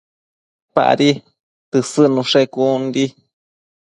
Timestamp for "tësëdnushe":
1.75-2.43